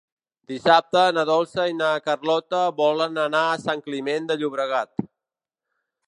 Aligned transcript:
Dissabte 0.51 1.01
na 1.17 1.25
Dolça 1.29 1.65
i 1.71 1.75
na 1.81 1.89
Carlota 2.07 2.61
volen 2.79 3.19
anar 3.25 3.41
a 3.49 3.59
Sant 3.65 3.83
Climent 3.89 4.25
de 4.31 4.39
Llobregat. 4.39 5.07